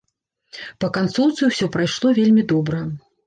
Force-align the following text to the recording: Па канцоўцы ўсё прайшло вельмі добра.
Па 0.85 0.89
канцоўцы 0.97 1.41
ўсё 1.51 1.69
прайшло 1.77 2.13
вельмі 2.21 2.47
добра. 2.55 2.81